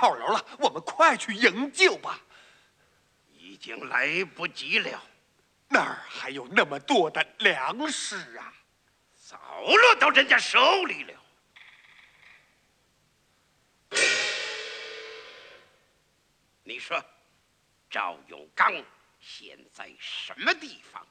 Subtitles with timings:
[0.00, 2.18] 炮楼了，我们快去营救吧。
[3.34, 4.98] 已经来不及了，
[5.68, 8.50] 那儿还有那么多的粮食啊！
[9.12, 11.12] 早落到人家手里了。
[16.62, 17.04] 你说，
[17.90, 18.72] 赵永刚
[19.20, 21.06] 现在什么地方？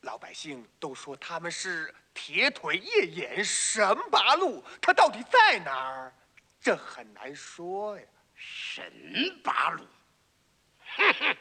[0.00, 6.12] 老百姓都说他们是铁腿夜眼神八路，他到底在哪儿？
[6.66, 8.04] 这很难说呀。
[8.34, 8.92] 神
[9.44, 9.86] 八路，
[10.96, 11.36] 哼哼，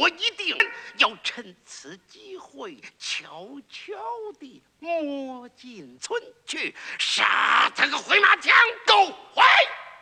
[0.00, 0.58] 我一定
[0.96, 3.94] 要趁此机会悄悄
[4.40, 8.52] 地摸进村去，杀他个回马枪！
[8.84, 9.44] 走，回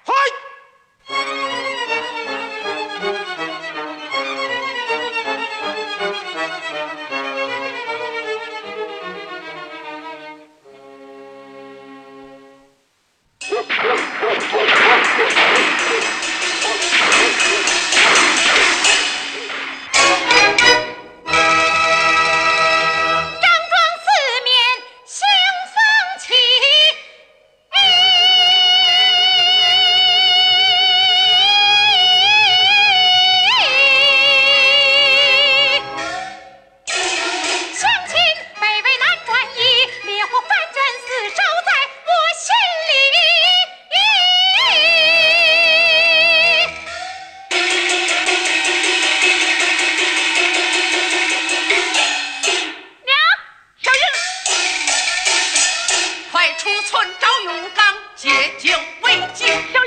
[0.04, 0.14] 回。
[59.36, 59.82] 「ピーカ！」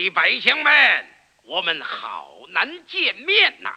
[0.00, 1.06] 的百姓们，
[1.42, 3.76] 我们好难见面呐！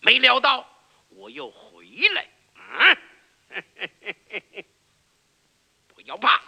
[0.00, 0.66] 没料到
[1.10, 2.98] 我又回来，嗯！
[5.94, 6.42] 不要怕，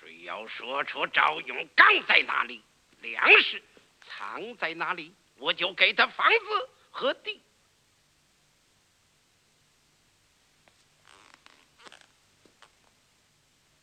[0.00, 2.62] 谁要说出赵永刚在哪里，
[3.00, 3.62] 粮食
[4.02, 7.42] 藏在哪里，我就给他房子和地。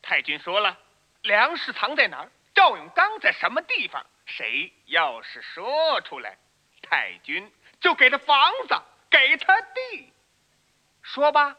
[0.02, 0.78] 太君说了，
[1.22, 2.30] 粮食藏在哪儿？
[2.54, 4.06] 赵永刚在什么地方？
[4.26, 6.36] 谁要是说出来，
[6.82, 7.50] 太君
[7.80, 8.74] 就给他房子，
[9.08, 10.12] 给他地。
[11.02, 11.56] 说吧，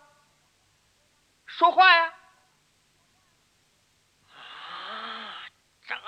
[1.46, 2.14] 说话呀！
[4.36, 5.48] 啊，
[5.88, 6.00] 长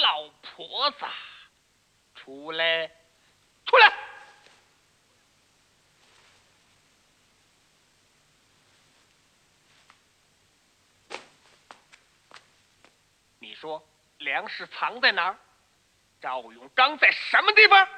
[0.00, 1.04] 老婆子，
[2.14, 2.90] 出来，
[3.66, 3.92] 出来！
[13.38, 13.86] 你说
[14.18, 15.38] 粮食藏在哪儿？
[16.26, 17.88] 赵永刚在什么地方？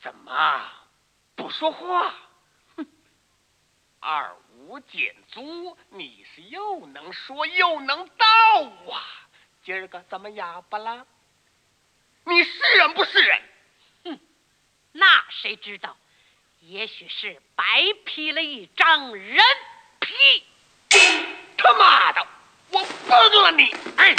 [0.00, 0.72] 怎么
[1.34, 2.14] 不说话？
[2.76, 2.86] 哼！
[3.98, 8.26] 二五减租，你是又能说又能道
[8.92, 9.02] 啊！
[9.64, 11.04] 今儿个怎么哑巴了？
[12.22, 13.42] 你是人不是人？
[14.04, 14.20] 哼！
[14.92, 15.96] 那谁知道？
[16.60, 17.64] 也许是白
[18.04, 19.36] 披了一张人
[19.98, 20.46] 皮。
[21.56, 22.24] 他妈的！
[22.70, 23.74] 我崩了你！
[23.96, 24.14] 哎！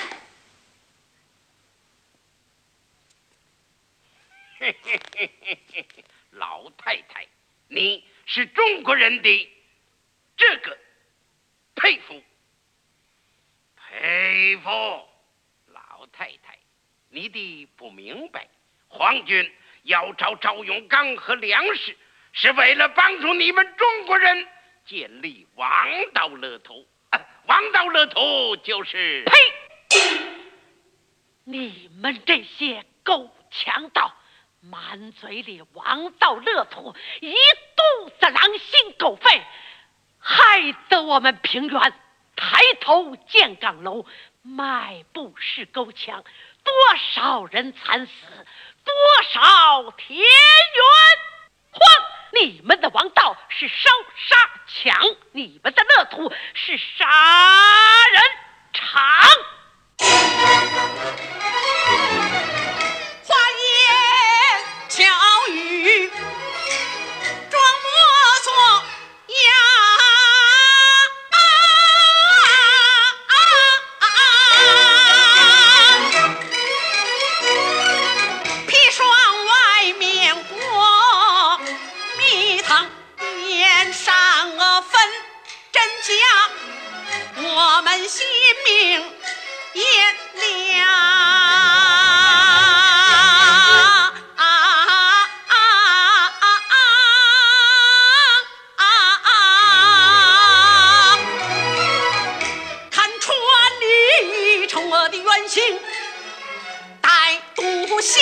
[4.62, 7.28] 嘿嘿嘿嘿嘿，老太太，
[7.68, 9.50] 你是中国人的
[10.38, 10.78] 这个
[11.74, 12.22] 佩服
[13.76, 14.70] 佩服。
[15.66, 16.60] 老太太，
[17.10, 18.48] 你的不明白，
[18.88, 21.98] 皇军要找赵永刚和粮食，
[22.32, 24.48] 是为了帮助你们中国人
[24.86, 25.68] 建立王
[26.14, 26.88] 道乐土。
[27.48, 29.34] 王道乐土就是呸！
[31.46, 34.16] 你们这些狗强盗！
[34.62, 39.44] 满嘴里王道乐土，一肚子狼心狗肺，
[40.20, 41.94] 害得我们平原
[42.36, 44.06] 抬头见岗楼，
[44.44, 46.24] 迈步是沟墙，
[46.64, 46.74] 多
[47.16, 48.12] 少人惨死，
[48.86, 48.94] 多
[49.34, 50.26] 少田园
[51.72, 51.82] 荒。
[52.34, 54.38] 你们的王道是烧杀
[54.68, 54.96] 抢，
[55.32, 57.08] 你们的乐土是杀
[58.14, 58.22] 人
[58.74, 59.02] 场。
[104.90, 105.80] 我的原形，
[107.02, 108.22] 歹毒心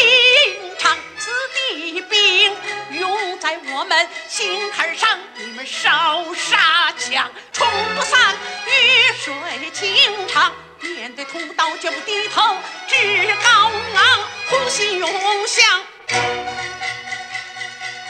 [0.77, 2.55] 肠，此地兵
[2.99, 5.19] 用在我们心坎上。
[5.37, 8.35] 你们烧杀抢，冲不散，
[8.65, 8.69] 雨
[9.17, 9.33] 水
[9.71, 10.51] 情长。
[10.81, 12.41] 面对屠刀绝不低头，
[12.87, 12.95] 志
[13.43, 15.83] 高昂，红心永向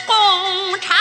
[0.06, 0.98] 共产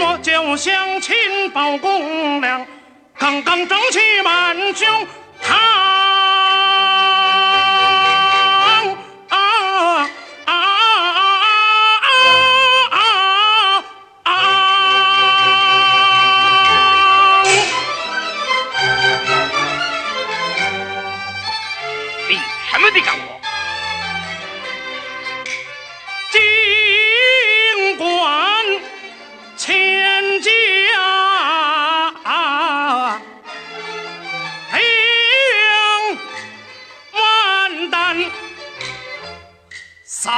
[0.00, 1.14] 我就向秦
[1.50, 2.66] 报公粮，
[3.18, 4.88] 刚刚正气满胸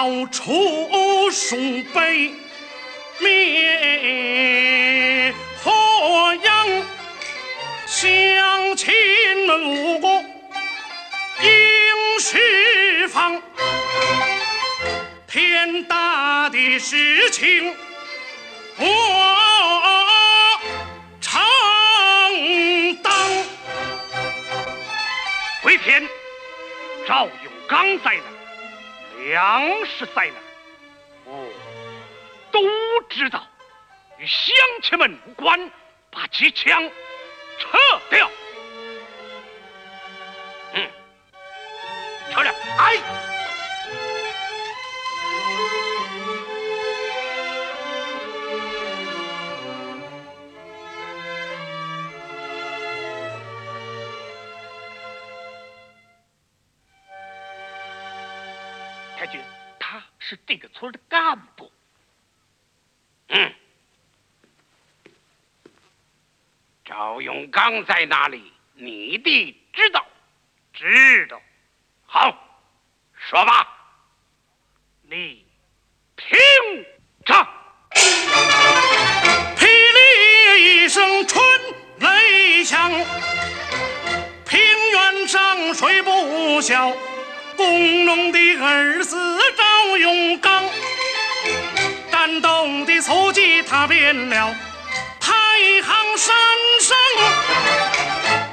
[0.06, 1.56] 扫除鼠
[1.92, 2.30] 辈，
[3.18, 3.34] 灭
[5.64, 6.84] 火殃，
[7.88, 8.94] 乡亲
[9.48, 10.06] 们无辜
[11.42, 13.42] 应释放。
[15.26, 17.74] 天大的事情，
[18.78, 18.86] 我
[21.20, 21.42] 承
[23.02, 23.12] 担。
[25.62, 26.08] 回天，
[27.08, 28.35] 赵永刚在哪？
[29.26, 30.42] 粮食在哪儿？
[31.26, 31.48] 哦，
[32.52, 32.60] 都
[33.08, 33.44] 知道，
[34.18, 35.68] 与乡亲们无关，
[36.12, 36.88] 把机枪
[37.58, 37.76] 撤
[38.08, 38.30] 掉。
[40.74, 40.88] 嗯，
[42.30, 42.54] 撤了。
[42.78, 43.25] 哎。
[59.78, 61.72] 他是这个村的干部。
[63.28, 63.54] 嗯，
[66.84, 68.52] 赵永刚在哪里？
[68.74, 70.06] 你弟知道？
[70.72, 71.40] 知道。
[72.04, 72.62] 好，
[73.28, 73.66] 说吧，
[75.02, 75.44] 你
[76.16, 76.38] 听
[77.24, 77.34] 着，
[79.56, 81.44] 霹雳一声春
[81.98, 82.90] 雷响，
[84.46, 84.60] 平
[84.92, 86.90] 原上水不小，
[87.56, 89.16] 工农的儿子
[89.56, 90.62] 赵永刚，
[92.12, 94.54] 战斗的足迹踏遍了
[95.18, 95.32] 太
[95.82, 96.36] 行山
[96.80, 96.96] 上，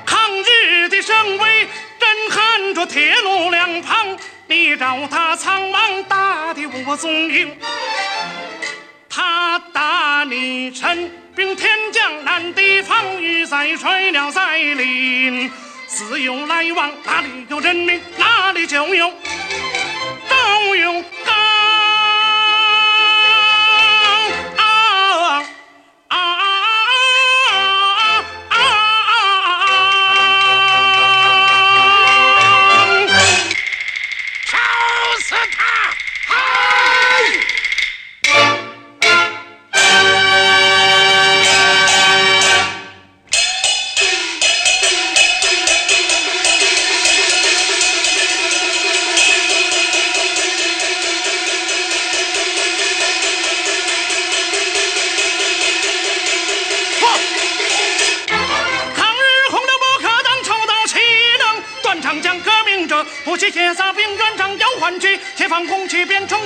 [0.06, 1.68] 抗日的声威
[2.00, 4.18] 震撼着铁路两旁，
[4.48, 7.58] 你找他苍茫大地无踪影。
[9.10, 15.52] 他打你陈兵天降，南地防御在水鸟在林，
[15.88, 18.33] 自有来往，哪里有人民，哪
[18.64, 19.12] 里就有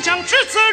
[0.01, 0.66] 将至此。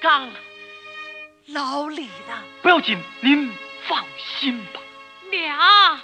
[0.00, 0.30] 刚，
[1.48, 2.42] 老李呢？
[2.62, 3.52] 不要紧，您
[3.86, 4.80] 放心吧。
[5.30, 6.00] 娘，娘，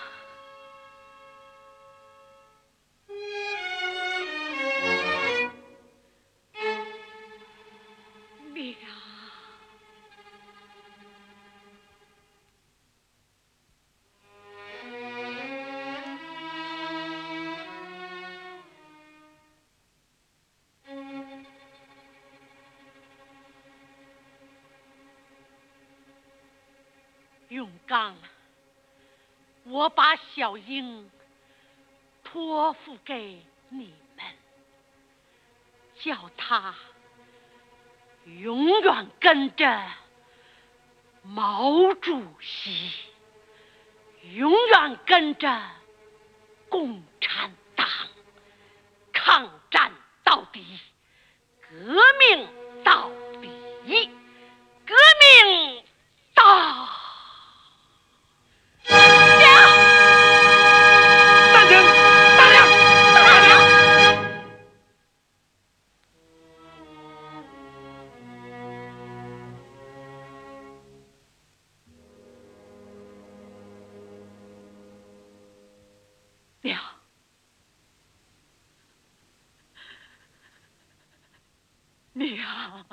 [27.86, 28.16] 刚，
[29.64, 31.10] 我把小英
[32.24, 34.24] 托付给你们，
[36.00, 36.74] 叫他
[38.24, 39.82] 永远跟着
[41.22, 42.92] 毛主席，
[44.34, 45.62] 永远跟着
[46.68, 47.02] 共
[82.16, 82.84] 娘。